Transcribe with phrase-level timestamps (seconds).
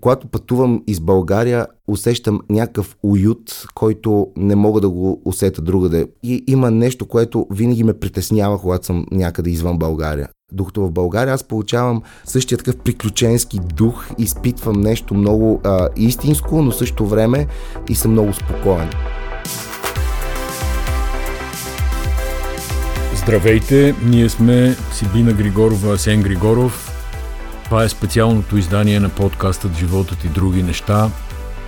[0.00, 6.06] когато пътувам из България, усещам някакъв уют, който не мога да го усета другаде.
[6.22, 10.28] И има нещо, което винаги ме притеснява, когато съм някъде извън България.
[10.52, 16.72] Докато в България аз получавам същия такъв приключенски дух, изпитвам нещо много а, истинско, но
[16.72, 17.46] също време
[17.88, 18.90] и съм много спокоен.
[23.14, 26.87] Здравейте, ние сме Сибина Григорова, Асен Григоров.
[27.68, 31.10] Това е специалното издание на подкастът Животът и други неща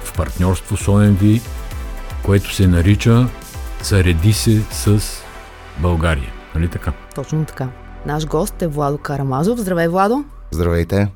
[0.04, 1.20] в партньорство с ОМВ,
[2.24, 3.26] което се нарича
[3.82, 5.00] Зареди се с
[5.82, 6.32] България.
[6.54, 6.92] Нали така?
[7.14, 7.68] Точно така.
[8.06, 9.58] Наш гост е Владо Карамазов.
[9.58, 10.24] Здравей, Владо!
[10.50, 11.08] Здравейте!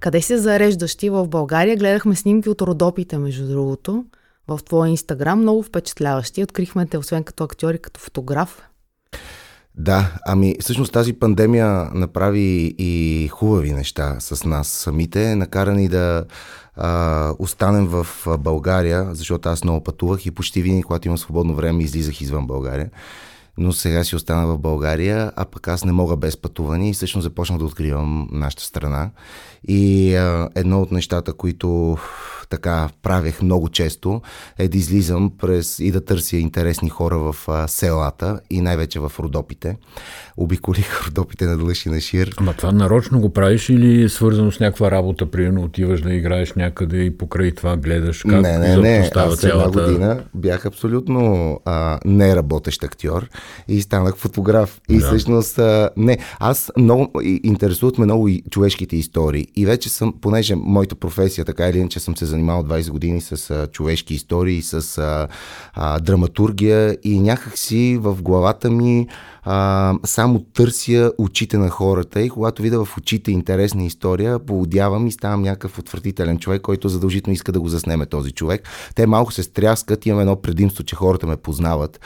[0.00, 1.76] Къде се зареждаш ти в България?
[1.76, 4.04] Гледахме снимки от Родопите, между другото,
[4.48, 5.40] в твоя инстаграм.
[5.40, 6.42] Много впечатляващи.
[6.42, 8.62] Открихме те, освен като актьор и като фотограф.
[9.74, 16.24] Да, ами всъщност тази пандемия направи и хубави неща с нас самите, накарани да
[16.76, 18.06] а, останем в
[18.38, 22.90] България, защото аз много пътувах и почти винаги, когато имам свободно време, излизах извън България.
[23.58, 27.22] Но сега си остана в България, а пък аз не мога без пътуване и всъщност
[27.22, 29.10] започнах да откривам нашата страна.
[29.68, 31.98] И а, едно от нещата, които
[32.50, 34.22] така правех много често,
[34.58, 39.12] е да излизам през и да търся интересни хора в а, селата и най-вече в
[39.18, 39.76] Родопите.
[40.36, 42.34] Обиколих Родопите на Длъж и на Шир.
[42.36, 46.52] Ама това нарочно го правиш или е свързано с някаква работа, примерно отиваш да играеш
[46.52, 49.10] някъде и покрай това гледаш как не, не, не.
[49.14, 49.80] Аз цялата...
[49.80, 53.28] една година бях абсолютно а, неработещ актьор
[53.68, 54.80] и станах фотограф.
[54.88, 55.06] И да.
[55.06, 59.46] всъщност, а, не, аз много, интересуват ме много и човешките истории.
[59.56, 63.50] И вече съм, понеже моята професия, така или иначе съм се занимавал 20 години с
[63.50, 65.28] а, човешки истории, с а,
[65.74, 69.08] а, драматургия и някак си в главата ми
[69.42, 75.12] а, само търся очите на хората и когато видя в очите интересна история, поводявам и
[75.12, 78.68] ставам някакъв отвратителен човек, който задължително иска да го заснеме този човек.
[78.94, 82.00] Те малко се стряскат, имам едно предимство, че хората ме познават.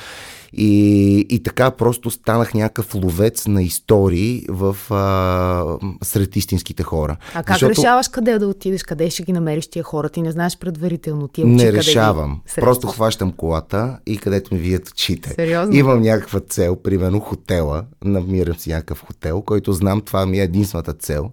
[0.56, 7.16] И, и така просто станах някакъв ловец на истории в, а, сред истинските хора.
[7.34, 7.70] А как Защото...
[7.70, 10.08] решаваш къде да отидеш, къде ще ги намериш тия хора?
[10.08, 12.40] Ти не знаеш предварително тия очи, Не решавам.
[12.54, 12.60] Ги...
[12.60, 15.30] Просто хващам колата и където ми вият очите.
[15.30, 15.74] Сериозно?
[15.74, 20.92] Имам някаква цел, примерно хотела, намирам си някакъв хотел, който знам, това ми е единствената
[20.92, 21.30] цел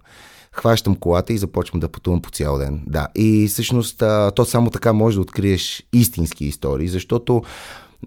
[0.54, 2.84] хващам колата и започвам да пътувам по цял ден.
[2.88, 3.08] Да.
[3.16, 4.04] И всъщност
[4.36, 7.44] то само така може да откриеш истински истории, защото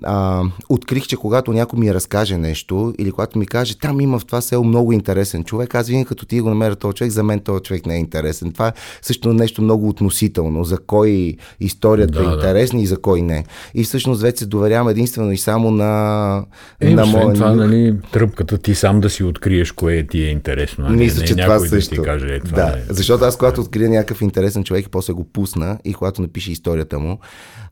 [0.03, 4.27] а, открих, че когато някой ми разкаже нещо или когато ми каже, там има в
[4.27, 7.41] това село много интересен човек, аз винаги като ти го намеря този човек, за мен
[7.41, 8.53] този човек не е интересен.
[8.53, 8.73] Това е
[9.03, 12.83] също нещо много относително, за кой историята да, е интересна да.
[12.83, 13.45] и за кой не.
[13.75, 16.45] И всъщност вече се доверявам единствено и само на,
[16.81, 17.35] е, на моя...
[17.35, 20.85] това, нали, тръпката ти сам да си откриеш кое ти е интересно.
[20.85, 20.97] Нали?
[20.97, 21.95] Мисля, не, че не това също.
[21.95, 22.83] Да ти каже, е, това да, е...
[22.89, 26.99] защото аз когато открия някакъв интересен човек и после го пусна и когато напише историята
[26.99, 27.19] му,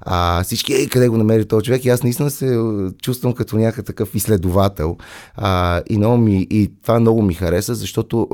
[0.00, 1.84] а, всички, ей, къде го намери този човек?
[1.84, 2.58] И аз наистина се
[3.02, 4.96] чувствам като някакъв такъв изследовател.
[5.34, 8.28] А, и, много ми, и това много ми хареса, защото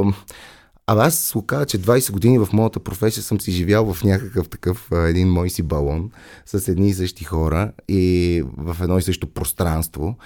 [0.86, 4.48] а аз го кажа, че 20 години в моята професия съм си живял в някакъв
[4.48, 6.10] такъв един мой си балон
[6.46, 10.16] с едни и същи хора и в едно и също пространство,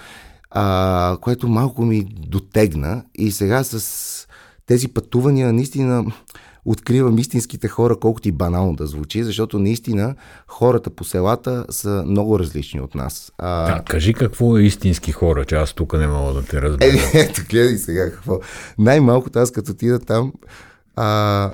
[0.51, 4.27] а, което малко ми дотегна и сега с
[4.65, 6.05] тези пътувания наистина
[6.65, 10.15] откривам истинските хора, колкото и банално да звучи, защото наистина
[10.47, 13.31] хората по селата са много различни от нас.
[13.37, 13.75] А...
[13.75, 16.89] Да, кажи какво е истински хора, че аз тук не мога да те разбера.
[17.13, 18.39] Е, ето, гледай сега какво.
[18.77, 20.33] Най-малкото аз като отида там,
[20.95, 21.51] а,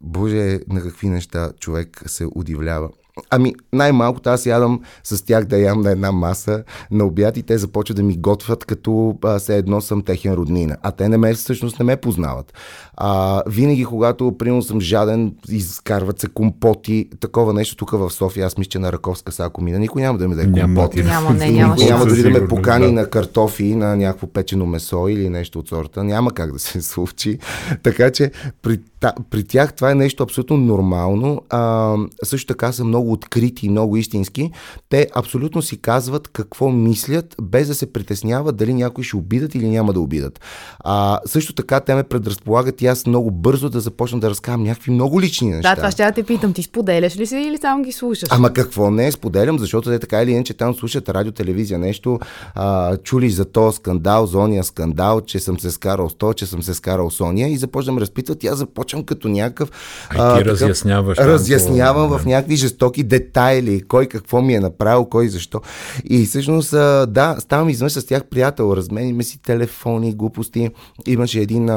[0.00, 2.88] боже, на какви неща човек се удивлява.
[3.30, 7.58] Ами, най-малкото аз ядам с тях да ям на една маса на обяд и те
[7.58, 10.76] започват да ми готвят като а, все едно съм техен роднина.
[10.82, 12.52] А те не ме, всъщност не ме познават.
[12.96, 18.58] А, винаги, когато, примерно, съм жаден, изкарват се компоти, такова нещо тук в София, аз
[18.58, 21.02] мисля, че на Раковска са, ако мина, никой няма да ми даде компоти.
[21.02, 22.92] Няма, не, няма, никой няма дори да ме покани да.
[22.92, 26.04] на картофи, на някакво печено месо или нещо от сорта.
[26.04, 27.38] Няма как да се случи.
[27.82, 28.30] Така че
[28.62, 31.42] при, та, при тях това е нещо абсолютно нормално.
[31.50, 34.50] А, също така са много открити и много истински.
[34.88, 39.68] Те абсолютно си казват какво мислят, без да се притесняват дали някой ще обидат или
[39.68, 40.40] няма да обидат.
[40.80, 44.90] А, също така те ме предразполагат и аз много бързо да започна да разказвам някакви
[44.90, 45.70] много лични неща.
[45.70, 46.52] Да, това ще я те питам.
[46.52, 48.28] Ти споделяш ли се или само ги слушаш?
[48.32, 52.18] Ама какво не споделям, защото те така или иначе там слушат радио, телевизия, нещо.
[52.54, 56.62] А, чули за то скандал, зония скандал, че съм се скарал с то, че съм
[56.62, 58.44] се скарал с Сония и започвам да разпитват.
[58.44, 59.70] И аз започвам като някакъв.
[60.10, 61.18] А, ти такъв, разясняваш.
[61.18, 65.60] Разяснявам в някакви жестоки детайли, кой какво ми е направил, кой защо.
[66.04, 70.70] И всъщност, да, ставам извън с тях приятел, размениме си телефони, глупости.
[71.06, 71.70] Имаше един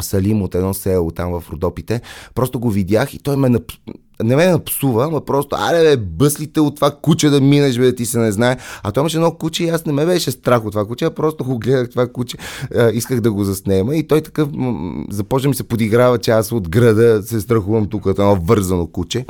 [0.00, 2.00] Салим от едно село там в Родопите.
[2.34, 3.58] Просто го видях и той ме
[4.22, 8.06] не ме напсува, ама просто, аре бе, бъслите от това куче да минеш, бе, ти
[8.06, 8.56] се не знае.
[8.82, 11.10] А той имаше едно куче и аз не ме беше страх от това куче, а
[11.10, 12.36] просто го гледах това куче,
[12.76, 16.52] а, исках да го заснема и той такъв м- започна ми се подиграва, че аз
[16.52, 19.26] от града се страхувам тук от едно вързано куче.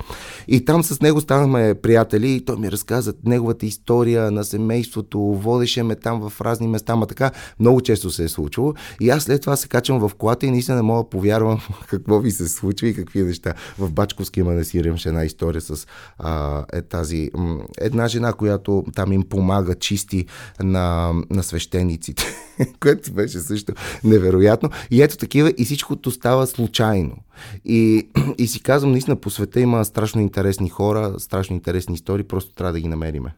[0.48, 5.82] И там с него станахме приятели и той ми разказа неговата история на семейството, водеше
[5.82, 7.30] ме там в разни места, ма така
[7.60, 8.74] много често се е случвало.
[9.00, 12.18] И аз след това се качвам в колата и наистина не мога да повярвам какво
[12.18, 13.54] ви се случва и какви неща.
[13.78, 15.86] В Бачковски има Сирия една история с
[16.18, 17.30] а, е тази,
[17.80, 20.26] една жена, която там им помага, чисти
[20.62, 22.24] на, на свещениците,
[22.80, 23.72] което беше също
[24.04, 24.70] невероятно.
[24.90, 27.16] И ето такива и всичкото става случайно.
[27.64, 32.54] И, и си казвам, наистина по света има страшно интересни хора, страшно интересни истории, просто
[32.54, 33.34] трябва да ги намериме.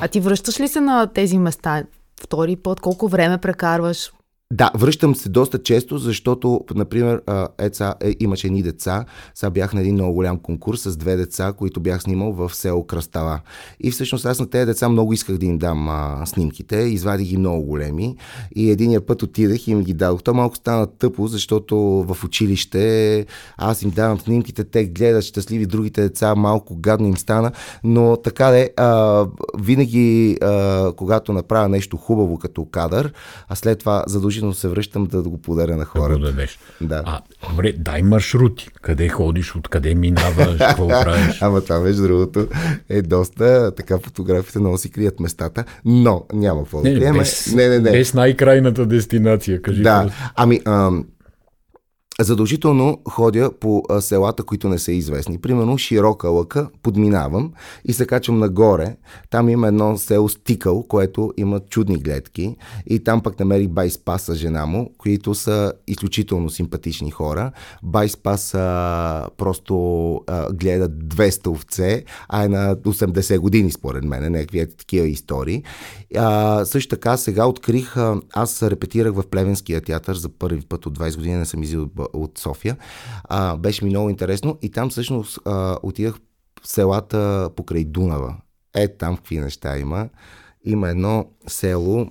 [0.00, 1.84] А ти връщаш ли се на тези места
[2.20, 2.80] втори път?
[2.80, 4.12] Колко време прекарваш?
[4.52, 7.22] Да, връщам се доста често, защото, например,
[7.58, 9.04] еца, е, имаше едни деца.
[9.34, 12.86] Сега бях на един много голям конкурс с две деца, които бях снимал в село
[12.86, 13.40] Кръстава.
[13.80, 16.76] И всъщност аз на тези деца много исках да им дам а, снимките.
[16.76, 18.16] Извадих ги много големи.
[18.56, 20.22] И единия път отидах и им ги дадох.
[20.22, 26.02] То малко стана тъпо, защото в училище аз им давам снимките, те гледат щастливи другите
[26.02, 27.52] деца, малко гадно им стана.
[27.84, 29.26] Но така де, а,
[29.58, 33.12] винаги, а, когато направя нещо хубаво като кадър,
[33.48, 36.12] а след това задължително задължително се връщам да го подаря на хората.
[36.12, 36.58] Да го дадеш.
[36.80, 37.02] Да.
[37.06, 37.20] А,
[37.50, 38.68] добре, дай маршрути.
[38.82, 41.42] Къде ходиш, откъде минаваш, какво правиш?
[41.42, 42.46] Ама това, между другото,
[42.88, 47.14] е доста, така фотографите много си крият местата, но няма какво да крием.
[47.14, 47.90] Без, не, не, не.
[47.90, 49.82] без най-крайната дестинация, кажи.
[49.82, 51.04] Да, ами, ам,
[52.24, 55.38] задължително ходя по селата, които не са известни.
[55.38, 57.52] Примерно Широка лъка, подминавам
[57.84, 58.96] и се качвам нагоре.
[59.30, 62.56] Там има едно село Стикъл, което има чудни гледки
[62.86, 67.52] и там пък намерих Байспас с жена му, които са изключително симпатични хора.
[67.82, 69.74] Байспас а, просто
[70.26, 75.62] а, гледа 200 овце, а е на 80 години според мен, някакви такива истории.
[76.16, 77.96] А, също така сега открих,
[78.32, 82.38] аз репетирах в Плевенския театър за първи път от 20 години, не съм изил от
[82.38, 82.76] София.
[83.24, 86.14] А, беше ми много интересно и там всъщност а, отидах
[86.62, 88.36] в селата покрай Дунава.
[88.74, 90.08] Е, там какви неща има.
[90.64, 92.06] Има едно село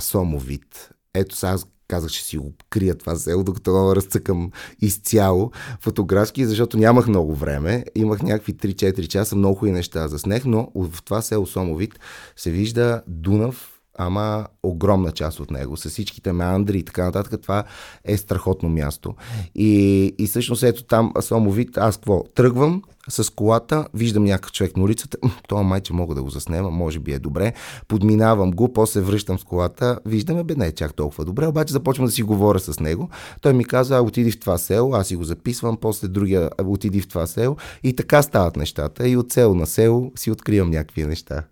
[0.00, 0.90] Сомовит.
[1.14, 4.50] Ето сега аз казах, че си го крия това село, докато го разцъкам
[4.80, 5.50] изцяло
[5.80, 7.84] фотографски, защото нямах много време.
[7.94, 11.98] Имах някакви 3-4 часа, много хубави неща за снег, но в това село Сомовит
[12.36, 17.64] се вижда Дунав ама огромна част от него, с всичките меандри и така нататък, това
[18.04, 19.14] е страхотно място.
[19.54, 24.76] И, и всъщност ето там само вид, аз какво, тръгвам с колата, виждам някакъв човек
[24.76, 25.18] на улицата,
[25.48, 27.52] това майче мога да го заснема, може би е добре,
[27.88, 32.06] подминавам го, после връщам с колата, виждаме, бе, не е чак толкова добре, обаче започвам
[32.06, 33.08] да си говоря с него.
[33.40, 37.08] Той ми казва, отиди в това село, аз си го записвам, после другия отиди в
[37.08, 41.42] това село и така стават нещата и от село на село си откривам някакви неща.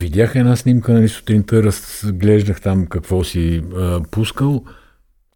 [0.00, 4.64] Видях една снимка, нали, сутринта разглеждах там какво си а, пускал.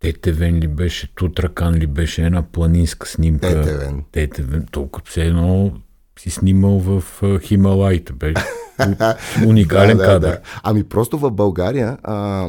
[0.00, 3.48] Тетевен ли беше, Тутракан ли беше, една планинска снимка.
[3.48, 4.04] Тетевен.
[4.12, 5.72] Тетевен, толкова все едно
[6.18, 7.04] си снимал в
[7.42, 8.12] Хималайте.
[8.12, 8.44] Беше
[9.46, 10.30] уникален да, кадър.
[10.30, 10.40] Да, да.
[10.62, 12.48] Ами просто в България а,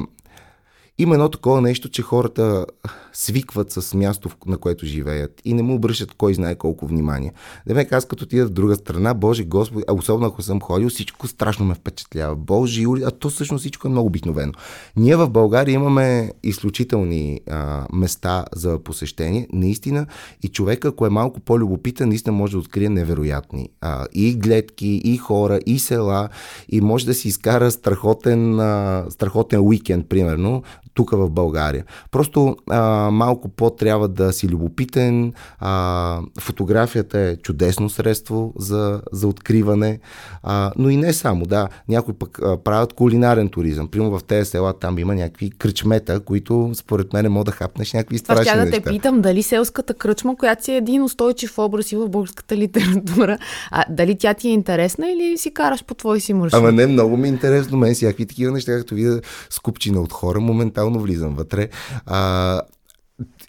[0.98, 2.66] има едно такова нещо, че хората
[3.14, 7.34] свикват с място, на което живеят и не му обръщат кой знае колко внимание.
[7.68, 11.28] Демек, аз като отида в друга страна, Боже Господи, а особено ако съм ходил, всичко
[11.28, 12.36] страшно ме впечатлява.
[12.36, 14.54] Боже, Юли, а то всъщност всичко е много обикновено.
[14.96, 20.06] Ние в България имаме изключителни а, места за посещение, наистина,
[20.44, 23.70] и човека, ако е малко по-любопитен, наистина може да открие невероятни.
[23.82, 26.30] А, и гледки, и хора, и села,
[26.70, 31.86] и може да си изкара страхотен, а, страхотен уикенд, примерно, тук в България.
[32.12, 35.34] Просто а, малко по-трябва да си любопитен.
[35.60, 40.00] А, фотографията е чудесно средство за, за откриване,
[40.44, 41.68] а, но и не само, да.
[41.90, 43.88] Някои пък а, правят кулинарен туризъм.
[43.88, 48.18] Примерно в тези села там има някакви кръчмета, които според мен мога да хапнеш някакви
[48.18, 48.66] страшни неща.
[48.66, 52.58] да те питам дали селската кръчма, която си е един устойчив образ и в българската
[52.58, 53.38] литература,
[53.72, 56.60] а дали тя ти е интересна или си караш по твой си маршрут?
[56.60, 57.78] Ама не, много ми е интересно.
[57.78, 61.70] Мен си някакви такива неща, като видя скупчина от хора, моментално тотално влизам вътре.
[62.06, 62.62] А,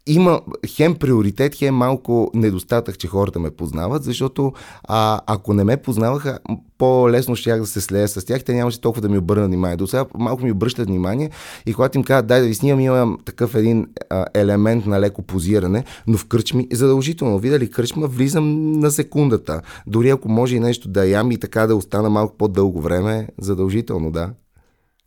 [0.07, 4.53] има хем приоритет, хем малко недостатък, че хората ме познават, защото
[4.85, 6.39] а, ако не ме познаваха,
[6.79, 9.77] по-лесно ще да се слея с тях, те нямаше толкова да ми обърнат внимание.
[9.77, 11.31] До сега малко ми обръщат внимание
[11.67, 15.23] и когато им казват, дай да ви снимам, имам такъв един а, елемент на леко
[15.23, 17.39] позиране, но в кръчми е задължително.
[17.39, 19.63] Видали кръчма, влизам на секундата.
[19.87, 24.11] Дори ако може и нещо да ям и така да остана малко по-дълго време, задължително,
[24.11, 24.31] да.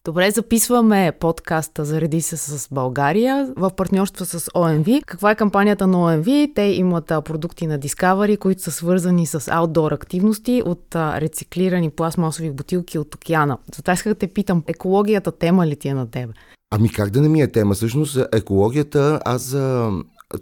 [0.06, 4.86] Добре, записваме подкаста Зареди се с България в партньорство с ОМВ.
[5.06, 6.26] Каква е кампанията на ОМВ?
[6.56, 13.00] Те имат продукти на Discovery, които са свързани с аутдор активности от рециклирани пластмасови бутилки
[13.00, 13.58] от океана.
[13.76, 16.30] Затова исках да те питам, екологията тема ли ти е на теб?
[16.72, 17.74] Ами как да не ми е тема?
[17.74, 19.58] Всъщност екологията, аз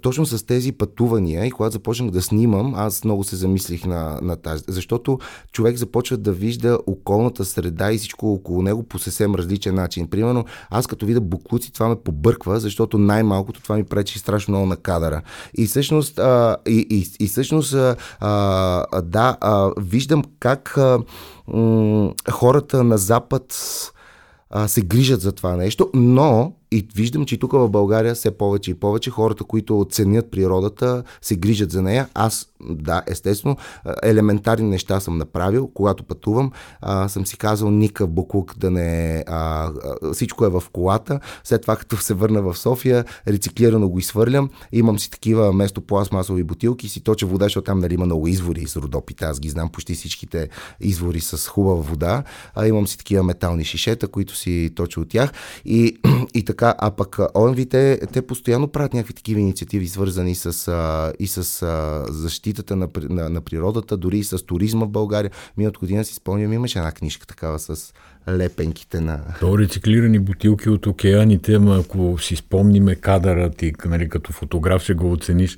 [0.02, 4.36] точно с тези пътувания и когато започнах да снимам, аз много се замислих на, на
[4.36, 4.64] тази.
[4.68, 5.20] Защото
[5.52, 10.08] човек започва да вижда околната среда и всичко около него по съвсем различен начин.
[10.08, 14.68] Примерно, аз като видя буклуци, това ме побърква, защото най-малкото това ми пречи страшно много
[14.68, 15.22] на кадъра.
[15.58, 21.00] И всъщност, а, и, и, и всъщност а, а, да, а, виждам как а,
[21.48, 23.54] м- хората на Запад
[24.68, 28.74] се грижат за това нещо, но и виждам, че тук в България все повече и
[28.74, 32.08] повече хората, които оценят природата, се грижат за нея.
[32.14, 33.58] Аз, да, естествено,
[34.04, 35.68] елементарни неща съм направил.
[35.74, 36.52] Когато пътувам,
[36.82, 39.24] а, съм си казал никакъв буклук да не...
[39.28, 39.72] А,
[40.14, 41.20] всичко е в колата.
[41.44, 44.50] След това, като се върна в София, рециклирано го изхвърлям.
[44.72, 48.68] Имам си такива место пластмасови бутилки, си точа вода, защото там нали, има много извори
[48.68, 49.26] с родопите.
[49.26, 50.50] Аз ги знам почти всичките
[50.80, 52.24] извори с хубава вода.
[52.56, 55.32] А, имам си такива метални шишета, които си точа от тях.
[55.66, 55.98] И,
[56.34, 60.68] и така така, а пък ОМВ, те, те постоянно правят някакви такива инициативи, свързани с,
[60.68, 65.32] а, и с а, защитата на, на, на природата, дори и с туризма в България.
[65.58, 67.94] Миналата година си спомням, имаше една книжка такава с
[68.30, 69.22] лепенките на...
[69.40, 74.94] То рециклирани бутилки от океаните, ама ако си спомниме кадъра ти, нали, като фотограф ще
[74.94, 75.58] го оцениш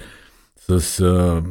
[0.69, 0.99] с...
[0.99, 1.43] А,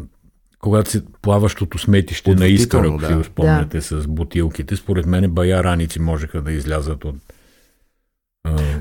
[0.58, 3.06] когато си плаващото сметище на Искара, ако да.
[3.06, 3.82] си спомняте, да.
[3.82, 7.16] с бутилките, според мен бая раници можеха да излязат от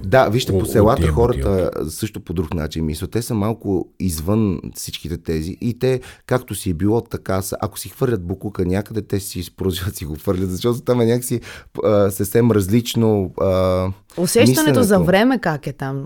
[0.03, 3.11] да, вижте, по селата хората също по друг начин мислят.
[3.11, 7.79] Те са малко извън всичките тези и те, както си е било така, са, ако
[7.79, 11.41] си хвърлят букука някъде, те си продължават си го хвърлят, защото там е някакси
[11.83, 13.31] а, съвсем различно.
[13.41, 14.83] А, Усещането мисленето.
[14.83, 16.05] за време как е там?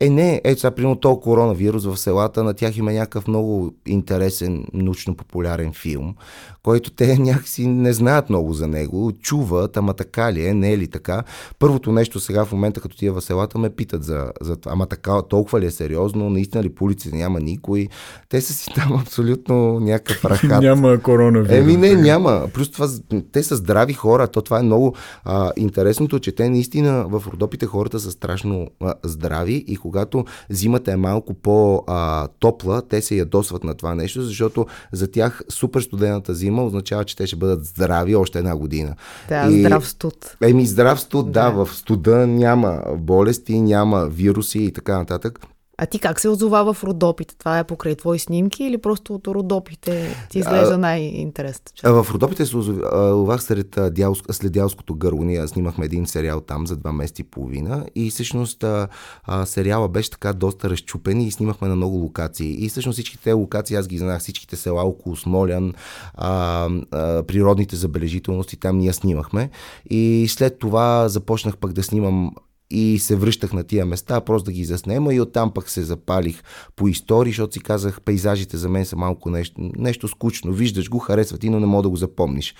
[0.00, 4.64] Е, не, ето сега, примерно, този коронавирус в селата, на тях има някакъв много интересен,
[4.72, 6.14] научно-популярен филм,
[6.62, 10.78] който те някакси не знаят много за него, чуват, ама така ли е, не е
[10.78, 11.22] ли така.
[11.58, 14.86] Първото нещо сега в момента, като тия в селата, ме питат за, за това, ама
[14.86, 17.88] така, толкова ли е сериозно, наистина ли по улиците няма никой.
[18.28, 20.62] Те са си там абсолютно някакъв рахат.
[20.62, 21.56] няма коронавирус.
[21.56, 22.48] Еми не, няма.
[22.54, 22.88] Плюс това,
[23.32, 27.66] те са здрави хора, то това е много а, интересното, че те наистина в Родопите
[27.66, 33.74] хората са страшно а, здрави и когато зимата е малко по-топла, те се ядосват на
[33.74, 38.38] това нещо, защото за тях супер студената зима означава, че те ще бъдат здрави още
[38.38, 38.94] една година.
[39.28, 40.36] Да, и, здрав студ.
[40.42, 41.50] Еми, здрав студ, да.
[41.50, 45.40] да, в студа няма болести, няма вируси и така нататък.
[45.78, 47.36] А ти как се озова в Родопите?
[47.38, 51.64] Това е покрай твои снимки или просто от Родопите ти изглежда най-интересно?
[51.84, 55.24] В Родопите се озовах след, дялско, след дялското гърло.
[55.24, 58.88] Ние снимахме един сериал там за два месеца и половина и всъщност а,
[59.24, 62.64] а, сериала беше така доста разчупен и снимахме на много локации.
[62.64, 65.74] И всъщност всичките локации аз ги знах, всичките села около Смолян,
[66.14, 69.50] а, а, природните забележителности, там ние снимахме.
[69.90, 72.30] И след това започнах пък да снимам
[72.70, 76.42] и се връщах на тия места, просто да ги заснема и оттам пък се запалих
[76.76, 80.52] по истории, защото си казах, пейзажите за мен са малко нещо, нещо скучно.
[80.52, 82.54] Виждаш го, харесва ти, но не мога да го запомниш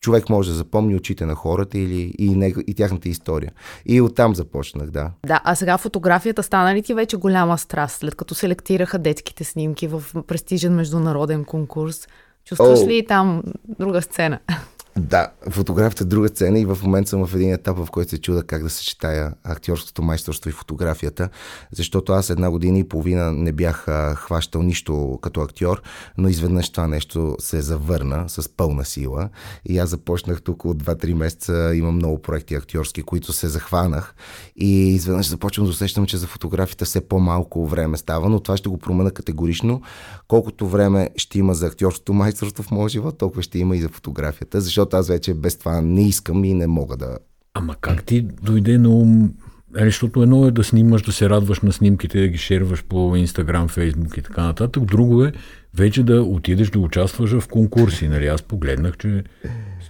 [0.00, 3.52] човек може да запомни очите на хората или и, него, и тяхната история.
[3.86, 5.10] И оттам започнах, да.
[5.26, 9.86] Да, а сега фотографията стана ли ти вече голяма страст, след като селектираха детските снимки
[9.86, 12.08] в престижен международен конкурс?
[12.44, 13.42] Чувстваш О, ли там
[13.78, 14.38] друга сцена?
[14.98, 18.20] Да, фотографията е друга цена и в момента съм в един етап, в който се
[18.20, 21.28] чуда как да съчетая актьорското майсторство и фотографията,
[21.72, 25.82] защото аз една година и половина не бях хващал нищо като актьор,
[26.18, 29.28] но изведнъж това нещо се завърна с пълна сила
[29.64, 34.14] и аз започнах тук от 2-3 месеца, имам много проекти актьорски, които се захванах
[34.56, 38.68] и изведнъж започвам да усещам, че за фотографията все по-малко време става, но това ще
[38.68, 39.82] го променя категорично.
[40.28, 43.88] Колкото време ще има за актьорското майсторство в моя живот, толкова ще има и за
[43.88, 47.18] фотографията, защото защото аз вече без това не искам и не мога да.
[47.54, 49.34] Ама как ти дойде на ум?
[49.78, 53.16] Е, защото едно е да снимаш, да се радваш на снимките, да ги шерваш по
[53.16, 54.84] Инстаграм, Фейсбук и така нататък.
[54.84, 55.32] Друго е
[55.74, 58.08] вече да отидеш да участваш в конкурси.
[58.08, 58.26] Нали?
[58.26, 59.24] Аз погледнах, че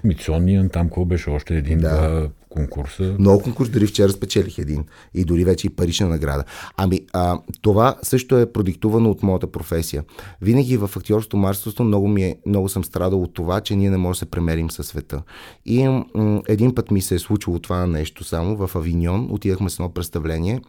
[0.01, 1.89] Смитсониан, там какво беше още един, да.
[1.89, 3.17] два конкурса.
[3.19, 4.85] Много конкурс, дори вчера спечелих един.
[5.15, 6.45] И дори вече и парична награда.
[6.77, 10.05] Ами, а, това също е продиктувано от моята професия.
[10.43, 13.97] Винаги в актьорството, марството много, ми е, много съм страдал от това, че ние не
[13.97, 15.23] можем да се премерим със света.
[15.67, 19.29] И м- един път ми се е случило това нещо само в Авиньон.
[19.31, 20.61] Отидахме с едно представление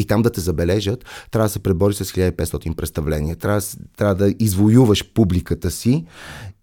[0.00, 3.36] и там да те забележат, трябва да се пребори с 1500 представления.
[3.36, 3.60] Трябва,
[3.96, 6.04] трябва да извоюваш публиката си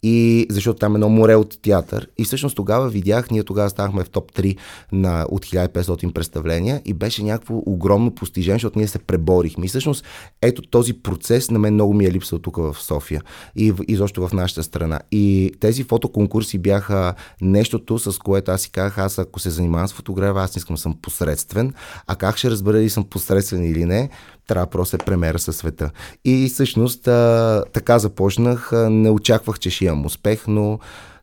[0.03, 2.07] И защото там е едно море от театър.
[2.17, 4.57] И всъщност тогава видях, ние тогава станахме в топ 3
[4.91, 9.65] на, от 1500 представления и беше някакво огромно постижение, защото ние се преборихме.
[9.65, 10.05] И всъщност
[10.41, 13.21] ето този процес на мен много ми е липсал тук в София
[13.55, 14.99] и изобщо в нашата страна.
[15.11, 19.93] И тези фотоконкурси бяха нещото, с което аз си казах, аз ако се занимавам с
[19.93, 21.73] фотография, аз не искам да съм посредствен.
[22.07, 24.09] А как ще разбера дали съм посредствен или не?
[24.47, 25.91] Трябва просто да премера със света.
[26.25, 28.71] И всъщност а, така започнах.
[28.89, 30.79] Не очаквах, че ще имам успех, но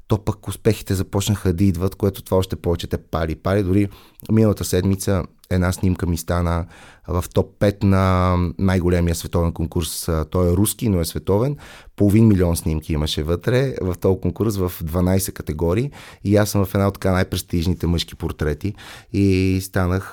[0.09, 3.35] то пък успехите започнаха да идват, което това още повече те пали.
[3.35, 3.89] Пали дори
[4.33, 6.67] миналата седмица една снимка ми стана
[7.09, 10.09] в топ 5 на най-големия световен конкурс.
[10.31, 11.57] Той е руски, но е световен.
[11.97, 15.91] Половин милион снимки имаше вътре в този конкурс в 12 категории
[16.25, 18.75] и аз съм в една от така най-престижните мъжки портрети
[19.13, 20.13] и станах,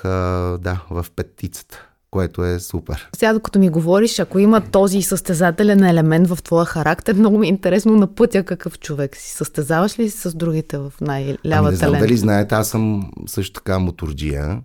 [0.58, 3.08] да, в петицата което е супер.
[3.16, 7.48] Сега, докато ми говориш, ако има този състезателен елемент в твоя характер, много ми е
[7.48, 9.32] интересно на пътя какъв човек си.
[9.32, 13.52] Състезаваш ли си с другите в най-лявата ами не знам дали знаете, аз съм също
[13.52, 14.62] така моторджия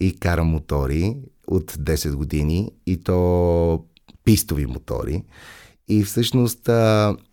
[0.00, 3.84] и карам мотори от 10 години и то
[4.24, 5.22] пистови мотори.
[5.88, 6.68] И всъщност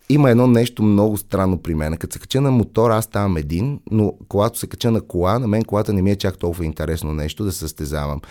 [0.10, 1.98] има едно нещо много странно при мен.
[1.98, 5.48] Като се кача на мотор, аз ставам един, но когато се кача на кола, на
[5.48, 8.22] мен колата не ми е чак толкова интересно нещо да състезавам.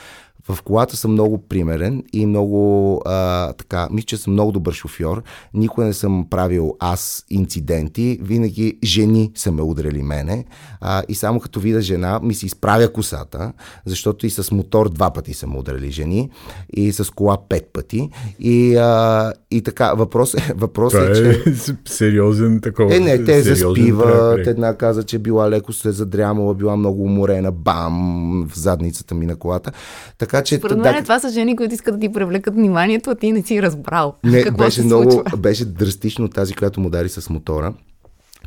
[0.48, 5.22] В колата съм много примерен и много а, така, мисля, че съм много добър шофьор.
[5.54, 10.44] Никога не съм правил аз инциденти, винаги жени са ме удрали мене
[10.80, 13.52] а, и само като видя жена ми се изправя косата,
[13.86, 16.30] защото и с мотор два пъти са удрали жени
[16.76, 21.54] и с кола пет пъти и, а, и така, въпрос е, въпрос е, че...
[21.68, 22.96] е сериозен такова.
[22.96, 28.46] Е, не, те заспиват, една каза, че била леко се задрямала, била много уморена, бам,
[28.50, 29.72] в задницата ми на колата.
[30.18, 33.14] Така че, Според мен да, това са жени, които искат да ти привлекат вниманието, а
[33.14, 34.14] ти не си разбрал.
[34.24, 37.72] Не, какво беше много, беше драстично тази, която му дари с мотора.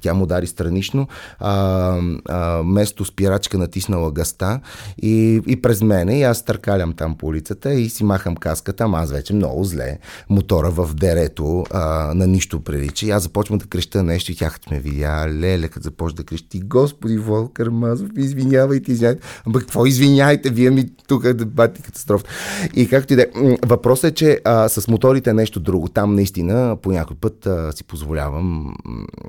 [0.03, 1.07] Тя му дари странично,
[1.39, 1.97] а,
[2.29, 4.59] а, место спирачка натиснала гъста
[5.01, 8.97] и, и през мене и аз търкалям там по улицата и си махам каската, ама
[8.97, 9.99] аз вече много зле.
[10.29, 13.05] Мотора в дерето а, на нищо прилича.
[13.05, 16.59] И аз започвам да креща нещо и тя ме видя, леле, като започва да крещи,
[16.59, 19.27] Господи Волкър Мазов, извинявайте, извинявайте.
[19.45, 22.25] Ама какво извиняйте, вие ми тук да бати катастрофа.
[22.75, 23.27] И както и да е,
[23.65, 25.87] въпросът е, че а, с моторите е нещо друго.
[25.87, 28.73] Там наистина по някой път а, си позволявам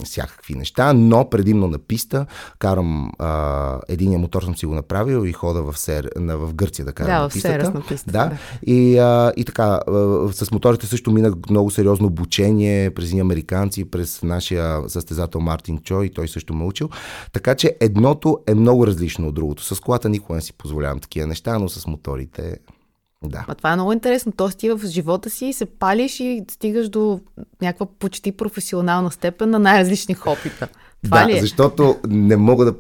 [0.05, 0.64] всякакви неща,
[0.95, 2.27] но предимно на писта.
[2.59, 6.85] Карам а, единия мотор съм си го направил и хода в, Сер, на, в Гърция
[6.85, 7.71] да карам да, на пистата.
[7.71, 8.13] на пистата.
[8.13, 8.27] Да.
[8.27, 8.37] да.
[8.73, 13.91] И, а, и така, а, с моторите също минах много сериозно обучение през ни американци,
[13.91, 16.89] през нашия състезател Мартин Чой, той също ме учил.
[17.33, 19.65] Така че едното е много различно от другото.
[19.65, 22.59] С колата никога не си позволявам такива неща, но с моторите
[23.29, 23.45] да.
[23.49, 24.33] А това е много интересно.
[24.33, 27.21] Тоест ти в живота си се палиш и стигаш до
[27.63, 30.69] някаква почти професионална степен на най-различни хопита.
[31.05, 31.41] Това да, ли е?
[31.41, 32.75] защото не мога да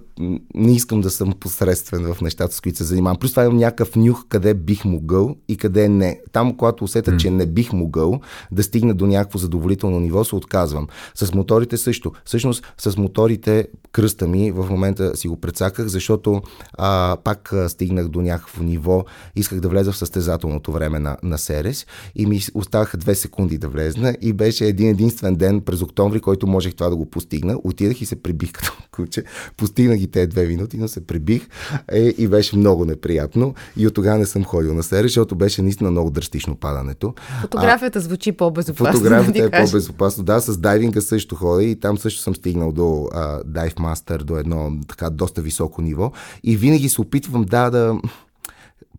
[0.54, 3.18] не искам да съм посредствен в нещата, с които се занимавам.
[3.18, 6.20] Плюс това имам някакъв нюх къде бих могъл и къде не.
[6.32, 7.16] Там, когато усета, mm.
[7.16, 8.20] че не бих могъл
[8.52, 10.86] да стигна до някакво задоволително ниво, се отказвам.
[11.14, 12.12] С моторите също.
[12.24, 16.42] Всъщност, с моторите кръста ми в момента си го прецаках, защото
[16.78, 19.04] а, пак а, стигнах до някакво ниво.
[19.36, 23.68] Исках да влеза в състезателното време на, на Серес и ми оставаха две секунди да
[23.68, 27.58] влезна и беше един единствен ден през октомври, който можех това да го постигна.
[27.64, 29.24] Отидах и се прибих като куче.
[29.56, 31.48] Постигнах ги те две минути, но се прибих
[31.92, 33.54] е, и беше много неприятно.
[33.76, 37.14] И от тогава не съм ходил на сере, защото беше наистина много драстично падането.
[37.40, 38.92] Фотографията а, звучи по-безопасно.
[38.92, 40.24] Фотографията да е по-безопасно.
[40.24, 43.08] Да, с дайвинга също ходя и там също съм стигнал до
[43.44, 46.12] дайв мастер, до едно така доста високо ниво.
[46.44, 47.98] И винаги се опитвам да, да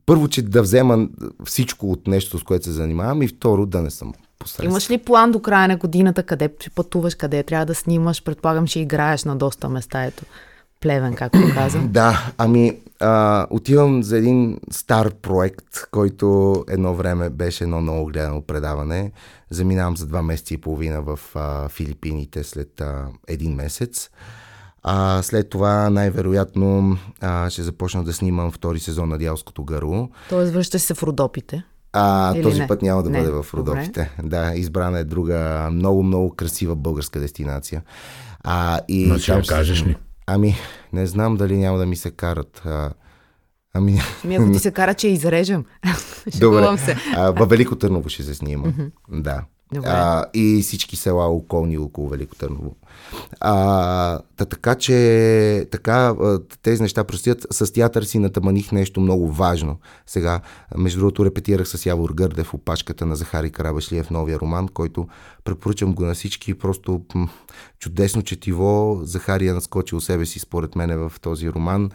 [0.06, 1.08] първо, че да взема
[1.46, 4.70] всичко от нещо, с което се занимавам и второ, да не съм посредствен.
[4.70, 8.24] Имаш ли план до края на годината, къде ще пътуваш, къде трябва да снимаш?
[8.24, 10.24] Предполагам, ще играеш на доста места, ето.
[10.82, 11.80] Плевен, както каза.
[11.80, 18.42] да, ами а, отивам за един стар проект, който едно време беше едно много гледано
[18.42, 19.12] предаване.
[19.50, 24.10] Заминавам за два месеца и половина в а, Филипините след а, един месец.
[24.88, 30.10] А, след това най-вероятно а, ще започна да снимам втори сезон на Дялското гърло.
[30.30, 31.64] Тоест връщаш се в Родопите?
[31.94, 32.68] А, този не?
[32.68, 33.20] път няма да не.
[33.20, 34.12] бъде в Родопите.
[34.18, 34.30] Добре.
[34.30, 37.84] Да, избрана е друга много, много красива българска дестинация.
[38.44, 39.96] А, и Но ще кажеш ли?
[40.28, 40.56] Ами,
[40.94, 42.62] не знам дали няма да ми се карат.
[42.66, 42.92] А,
[43.74, 44.00] ами...
[44.24, 45.66] Ами ако ти се кара, че изрежем.
[46.40, 46.78] Добре.
[46.78, 46.98] се.
[47.16, 48.74] А, във Велико Търново ще се снимам.
[48.74, 49.22] Mm-hmm.
[49.22, 49.42] Да.
[49.86, 52.76] А, и всички села околни около Велико Търново.
[53.40, 56.16] А, та, така че така,
[56.62, 57.48] тези неща простят.
[57.52, 59.78] С театър си натаманих нещо много важно.
[60.06, 60.42] Сега,
[60.78, 65.08] между другото, репетирах с Явор Гърдев опашката на Захари Карабашлиев новия роман, който
[65.44, 66.54] препоръчам го на всички.
[66.54, 67.30] Просто м-
[67.80, 69.00] чудесно четиво.
[69.04, 71.92] Захария наскочил себе си, според мен, в този роман.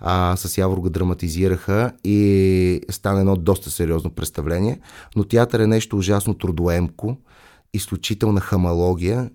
[0.00, 4.80] А, с Явор го драматизираха и стана едно доста сериозно представление.
[5.16, 7.16] Но театър е нещо ужасно трудоемко,
[7.74, 9.30] изключителна хамалогия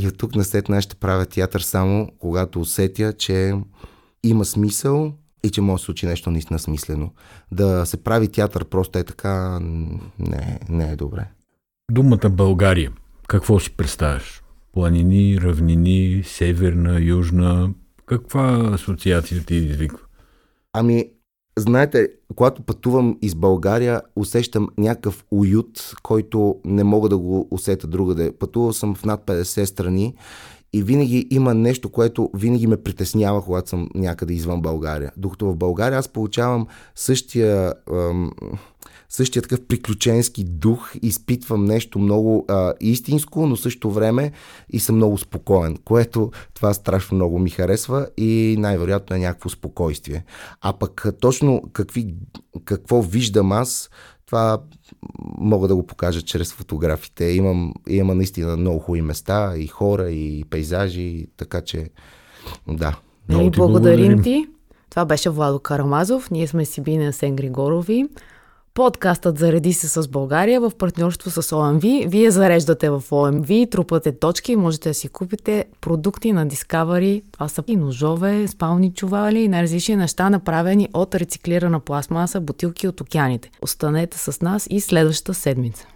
[0.00, 3.54] и от тук на след ще правя театър само когато усетя, че
[4.22, 5.12] има смисъл
[5.44, 7.12] и че може да се случи нещо наистина смислено.
[7.52, 9.58] Да се прави театър просто е така,
[10.18, 11.28] не, не е добре.
[11.90, 12.92] Думата България,
[13.28, 14.42] какво си представяш?
[14.72, 17.70] Планини, равнини, северна, южна,
[18.06, 19.98] каква асоциация ти извиква?
[20.72, 21.10] Ами,
[21.58, 28.32] знаете, когато пътувам из България, усещам някакъв уют, който не мога да го усета другаде.
[28.32, 30.14] Пътувал съм в над 50 страни
[30.72, 35.12] и винаги има нещо, което винаги ме притеснява, когато съм някъде извън България.
[35.16, 38.32] Докато в България аз получавам същия, ам,
[39.08, 44.32] същия такъв приключенски дух, изпитвам нещо много а, истинско, но също време
[44.70, 50.24] и съм много спокоен, което това страшно много ми харесва и най-вероятно е някакво спокойствие.
[50.60, 52.14] А пък точно какви,
[52.64, 53.90] какво виждам аз,
[54.26, 54.58] това
[55.38, 57.24] мога да го покажа чрез фотографите.
[57.24, 61.90] Имам, имам наистина много хубави места, и хора, и пейзажи, така че
[62.68, 62.98] да.
[63.28, 64.46] Много и благодарим, ти.
[64.90, 66.30] Това беше Владо Карамазов.
[66.30, 68.08] Ние сме Сибина Сен Григорови.
[68.78, 71.82] Подкастът Зареди се с България в партньорство с ОМВ.
[72.06, 77.22] Вие зареждате в ОМВ, трупате точки и можете да си купите продукти на Discovery.
[77.32, 83.00] Това са и ножове, спални чували и най-различни неща, направени от рециклирана пластмаса, бутилки от
[83.00, 83.50] океаните.
[83.62, 85.86] Останете с нас и следващата седмица.